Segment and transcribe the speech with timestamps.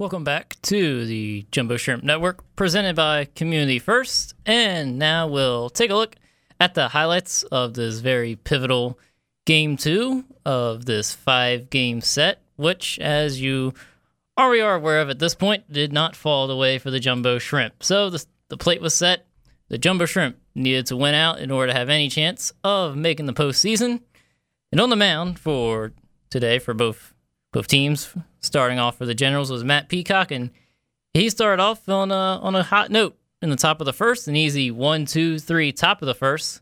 [0.00, 4.32] Welcome back to the Jumbo Shrimp Network, presented by Community First.
[4.46, 6.16] And now we'll take a look
[6.58, 8.98] at the highlights of this very pivotal
[9.44, 13.74] game two of this five game set, which, as you
[14.38, 17.38] already are aware of at this point, did not fall the way for the Jumbo
[17.38, 17.82] Shrimp.
[17.82, 19.26] So the, the plate was set.
[19.68, 23.26] The Jumbo Shrimp needed to win out in order to have any chance of making
[23.26, 24.00] the postseason.
[24.72, 25.92] And on the mound for
[26.30, 27.12] today for both
[27.52, 30.50] both teams, starting off for the Generals was Matt Peacock, and
[31.14, 34.28] he started off on a, on a hot note in the top of the first,
[34.28, 36.60] an easy one, two, three, top of the first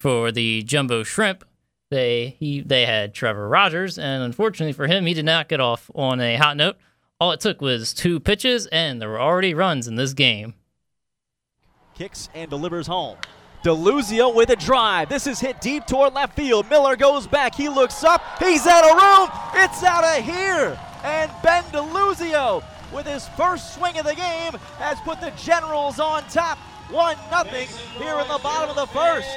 [0.00, 1.44] for the Jumbo Shrimp.
[1.90, 5.90] They he they had Trevor Rogers, and unfortunately for him, he did not get off
[5.94, 6.76] on a hot note.
[7.18, 10.54] All it took was two pitches, and there were already runs in this game.
[11.94, 13.16] Kicks and delivers home.
[13.62, 15.08] Deluzio with a drive.
[15.08, 16.68] This is hit deep toward left field.
[16.70, 17.54] Miller goes back.
[17.54, 18.22] He looks up.
[18.38, 19.62] He's out of room.
[19.62, 20.78] It's out of here.
[21.04, 26.22] And Ben Deluzio, with his first swing of the game, has put the Generals on
[26.24, 26.58] top.
[26.90, 29.28] 1 nothing here in the bottom of the first.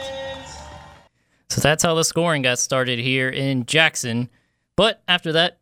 [1.49, 4.29] So that's how the scoring got started here in Jackson.
[4.77, 5.59] But after that,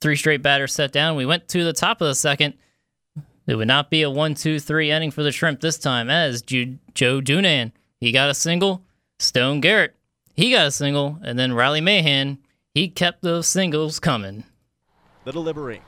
[0.00, 1.16] three straight batters set down.
[1.16, 2.54] We went to the top of the second.
[3.46, 6.40] It would not be a one, two, three inning for the Shrimp this time, as
[6.42, 8.82] Joe Dunand he got a single.
[9.18, 9.96] Stone Garrett,
[10.34, 11.18] he got a single.
[11.22, 12.38] And then Riley Mahan,
[12.74, 14.44] he kept those singles coming.
[15.24, 15.82] The delivery.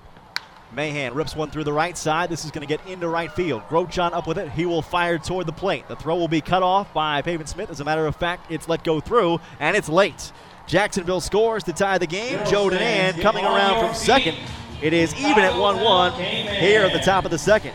[0.73, 2.31] Mahan rips one through the right side.
[2.31, 3.63] This is going to get into right field.
[3.63, 4.51] Grotjohn up with it.
[4.51, 5.89] He will fire toward the plate.
[5.89, 7.71] The throw will be cut off by Pavin Smith.
[7.71, 10.33] As a matter of fact, it's let go through, and it's late.
[10.67, 12.39] Jacksonville scores to tie the game.
[12.47, 14.37] Joe Dunand coming around from second.
[14.81, 17.73] It is even at 1 1 here at the top of the second.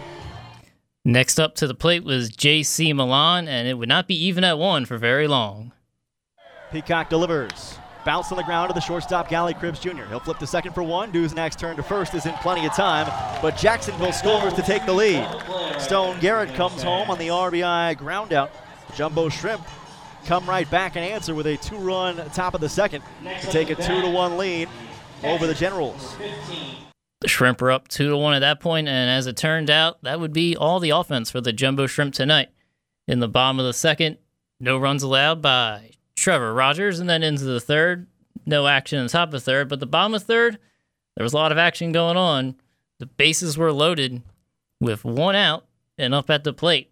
[1.07, 2.91] Next up to the plate was J.C.
[2.91, 5.71] Milan, and it would not be even at one for very long.
[6.71, 7.77] Peacock delivers.
[8.03, 10.03] Bounce on the ground to the shortstop, Galli Cribbs Jr.
[10.09, 11.11] He'll flip to second for one.
[11.11, 13.05] Duzenack's turn to first is in plenty of time,
[13.39, 15.27] but Jacksonville scores to take the lead.
[15.79, 18.49] Stone Garrett comes home on the RBI groundout.
[18.95, 19.61] Jumbo Shrimp
[20.25, 23.03] come right back and answer with a two-run top of the second
[23.41, 24.69] to take a two-to-one lead
[25.23, 26.15] over the Generals.
[27.21, 30.03] The Shrimp were up two to one at that point, and as it turned out,
[30.03, 32.49] that would be all the offense for the Jumbo Shrimp tonight.
[33.07, 34.17] In the bottom of the second,
[34.59, 38.07] no runs allowed by Trevor Rogers, and then into the third,
[38.45, 40.59] no action in the top of the third, but the bottom of the third,
[41.15, 42.55] there was a lot of action going on.
[42.99, 44.21] The bases were loaded
[44.79, 45.65] with one out
[45.97, 46.91] and up at the plate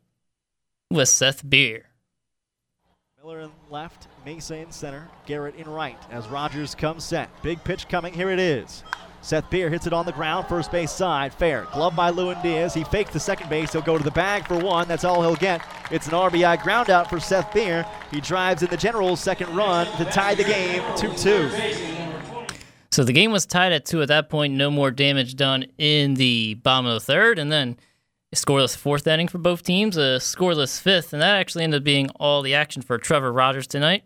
[0.90, 1.90] with Seth Beer.
[3.18, 7.30] Miller in left, Mesa in center, Garrett in right as Rogers comes set.
[7.42, 8.84] Big pitch coming, here it is.
[9.24, 11.66] Seth Beer hits it on the ground, first base side, fair.
[11.72, 12.74] Glove by Lewin Diaz.
[12.74, 13.72] He fakes the second base.
[13.72, 14.86] He'll go to the bag for one.
[14.86, 15.66] That's all he'll get.
[15.92, 17.86] It's an RBI ground out for Seth Beer.
[18.12, 21.50] He drives in the Generals' second run to tie the game 2 2.
[22.92, 24.56] So the game was tied at two at that point.
[24.56, 27.40] No more damage done in the bottom of the third.
[27.40, 27.78] And then
[28.34, 31.14] a scoreless fourth inning for both teams, a scoreless fifth.
[31.14, 34.04] And that actually ended up being all the action for Trevor Rogers tonight.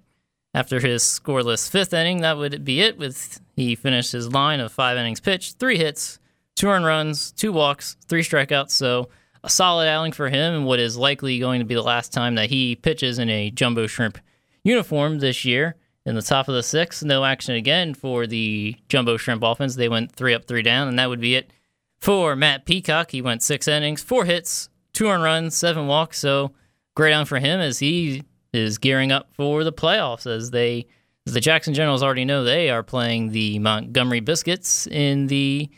[0.53, 2.97] After his scoreless fifth inning, that would be it.
[2.97, 6.19] With he finished his line of five innings pitched, three hits,
[6.55, 8.71] two earned runs, two walks, three strikeouts.
[8.71, 9.09] So
[9.43, 12.35] a solid outing for him, and what is likely going to be the last time
[12.35, 14.17] that he pitches in a jumbo shrimp
[14.63, 15.75] uniform this year.
[16.05, 19.75] In the top of the sixth, no action again for the jumbo shrimp offense.
[19.75, 21.51] They went three up, three down, and that would be it
[21.99, 23.11] for Matt Peacock.
[23.11, 26.19] He went six innings, four hits, two earned runs, seven walks.
[26.19, 26.53] So
[26.95, 30.87] great on for him as he is gearing up for the playoffs as they
[31.25, 35.69] as the Jackson Generals already know they are playing the Montgomery Biscuits in the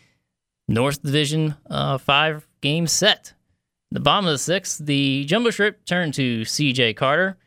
[0.67, 3.33] North Division uh, five game set.
[3.91, 6.93] The bottom of the sixth, the jumbo shrimp turned to C.J.
[6.93, 7.37] Carter.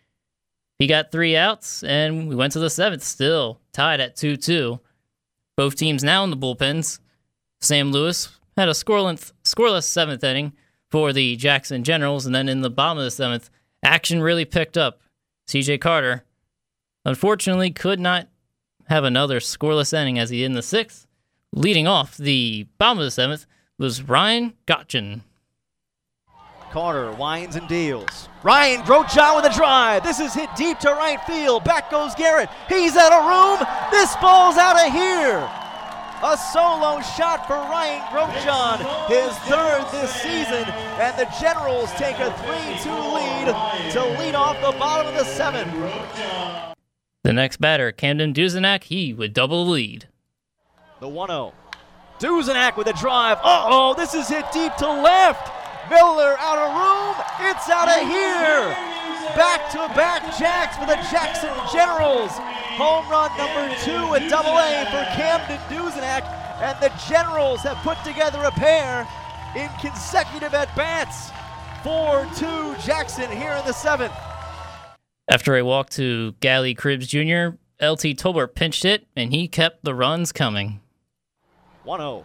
[0.80, 4.80] He got three outs, and we went to the seventh, still tied at 2 2.
[5.56, 6.98] Both teams now in the bullpens.
[7.60, 10.54] Sam Lewis had a scoreless, scoreless seventh inning
[10.90, 13.48] for the Jackson Generals, and then in the bottom of the seventh,
[13.84, 15.00] action really picked up
[15.46, 16.24] CJ Carter,
[17.04, 18.28] unfortunately, could not
[18.88, 21.06] have another scoreless inning as he did in the sixth.
[21.52, 23.46] Leading off the bottom of the seventh
[23.78, 25.22] was Ryan Grotjohn.
[26.70, 28.30] Carter winds and deals.
[28.42, 30.02] Ryan Grotjohn with a drive.
[30.02, 31.64] This is hit deep to right field.
[31.64, 32.48] Back goes Garrett.
[32.68, 33.68] He's out of room.
[33.90, 35.61] This ball's out of here.
[36.24, 38.78] A solo shot for Ryan Grotjohn,
[39.08, 40.64] his third this season,
[41.00, 45.72] and the Generals take a 3-2 lead to lead off the bottom of the seventh.
[47.24, 50.06] The next batter, Camden Duzenack, he would double lead.
[51.00, 51.52] The 1-0.
[52.20, 53.38] Duzenack with a drive.
[53.38, 55.50] Uh-oh, this is hit deep to left.
[55.90, 57.50] Miller out of room.
[57.50, 58.91] It's out of here.
[59.52, 62.30] Back-to-back jacks for the Jackson Generals.
[62.80, 66.24] Home run number two at double A for Camden Duzenack.
[66.62, 69.06] And the Generals have put together a pair
[69.54, 71.30] in consecutive at bats.
[71.82, 74.14] 4 2 Jackson here in the seventh.
[75.28, 79.94] After a walk to Galli Cribbs Jr., LT Tolbert pinched it, and he kept the
[79.94, 80.80] runs coming.
[81.84, 82.22] 1 0.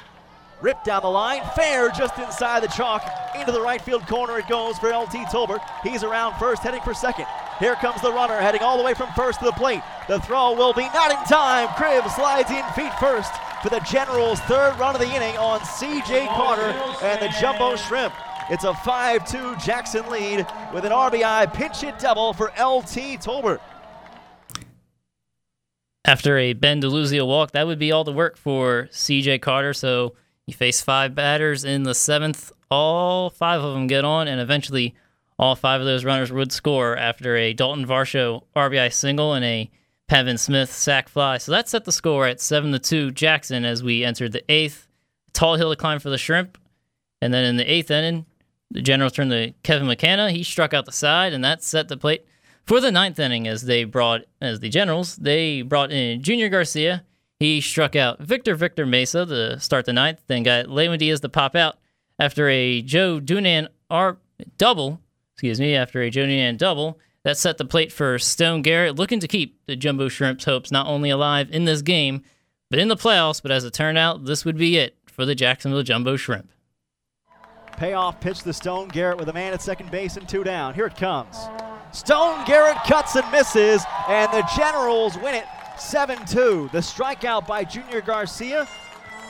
[0.59, 3.04] Ripped down the line, fair just inside the chalk.
[3.36, 5.59] Into the right field corner it goes for LT Tolbert.
[5.83, 7.25] He's around first, heading for second.
[7.59, 9.81] Here comes the runner, heading all the way from first to the plate.
[10.07, 11.68] The throw will be not in time.
[11.69, 13.31] Cribbs slides in feet first
[13.62, 18.13] for the Generals' third run of the inning on CJ Carter and the Jumbo Shrimp.
[18.50, 23.60] It's a 5 2 Jackson lead with an RBI pinch hit double for LT Tolbert.
[26.06, 29.74] After a Ben DeLuzio walk, that would be all the work for CJ Carter.
[29.74, 30.15] So
[30.48, 32.52] he face five batters in the seventh.
[32.72, 34.96] All five of them get on, and eventually
[35.38, 39.70] all five of those runners would score after a Dalton Varsho RBI single and a
[40.08, 41.38] Pavin Smith sac fly.
[41.38, 44.88] So that set the score at 7 to 2 Jackson as we entered the eighth.
[45.34, 46.58] Tall hill to climb for the Shrimp.
[47.22, 48.26] And then in the eighth inning,
[48.72, 50.32] the Generals turned to Kevin McKenna.
[50.32, 52.26] He struck out the side, and that set the plate
[52.64, 57.04] for the ninth inning as they brought, as the Generals, they brought in Junior Garcia.
[57.39, 61.30] He struck out Victor Victor Mesa to start the ninth, then got Lewin Diaz to
[61.30, 61.78] pop out
[62.18, 64.18] after a Joe Dunand R
[64.57, 65.01] double,
[65.34, 67.00] excuse me, after a Joe Dunand double.
[67.24, 70.88] That set the plate for Stone Garrett, looking to keep the Jumbo Shrimps' hopes not
[70.88, 72.24] only alive in this game,
[72.69, 73.42] but in the playoffs.
[73.42, 76.50] But as it turned out, this would be it for the Jacksonville Jumbo Shrimp.
[77.75, 80.74] Payoff pitch to Stone Garrett with a man at second base and two down.
[80.74, 81.38] Here it comes.
[81.92, 85.45] Stone Garrett cuts and misses, and the Generals win it
[85.79, 86.69] 7 2.
[86.71, 88.68] The strikeout by Junior Garcia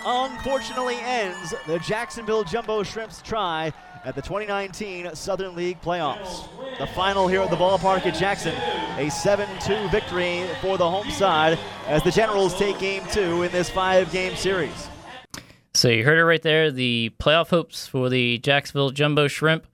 [0.05, 3.73] unfortunately ends the Jacksonville Jumbo Shrimps try
[4.05, 6.47] at the 2019 Southern League playoffs.
[6.77, 8.55] The final here at the ballpark at Jackson,
[8.97, 13.51] a 7 2 victory for the home side as the Generals take game two in
[13.51, 14.87] this five game series.
[15.73, 16.71] So you heard it right there.
[16.71, 19.67] The playoff hopes for the Jacksonville Jumbo Shrimp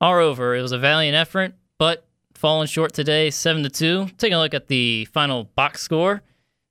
[0.00, 0.54] are over.
[0.54, 2.04] It was a valiant effort, but
[2.40, 4.08] falling short today, seven to two.
[4.16, 6.22] Taking a look at the final box score,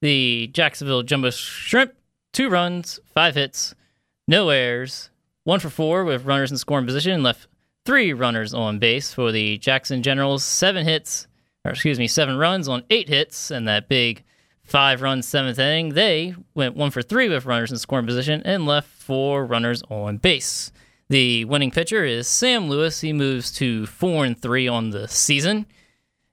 [0.01, 1.94] the Jacksonville Jumbo Shrimp,
[2.33, 3.75] two runs, five hits,
[4.27, 5.12] no errors,
[5.44, 7.48] one for four with runners in scoring position, left
[7.86, 10.44] three runners on base for the Jackson Generals.
[10.44, 11.27] Seven hits,
[11.63, 14.24] or excuse me, seven runs on eight hits, and that big
[14.63, 15.89] five runs, seventh inning.
[15.89, 20.18] They went one for three with runners in scoring position and left four runners on
[20.18, 20.71] base.
[21.09, 23.01] The winning pitcher is Sam Lewis.
[23.01, 25.65] He moves to four and three on the season.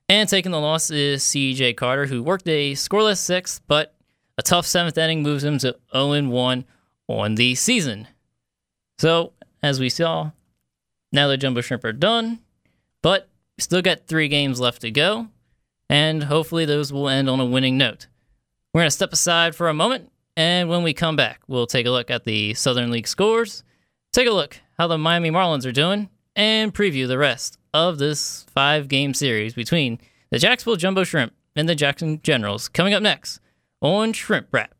[0.08, 3.94] And taking the loss is CJ Carter, who worked a scoreless sixth, but
[4.36, 6.64] a tough seventh inning moves him to 0 1
[7.08, 8.06] on the season.
[8.98, 9.32] So,
[9.62, 10.32] as we saw,
[11.10, 12.40] now the Jumbo Shrimp are done,
[13.02, 15.28] but still got three games left to go,
[15.88, 18.08] and hopefully those will end on a winning note.
[18.74, 21.86] We're going to step aside for a moment, and when we come back, we'll take
[21.86, 23.64] a look at the Southern League scores,
[24.16, 28.46] take a look how the Miami Marlins are doing, and preview the rest of this
[28.54, 29.98] five game series between
[30.30, 33.40] the Jacksonville Jumbo Shrimp and the Jackson Generals coming up next
[33.82, 34.75] on Shrimp Wrap.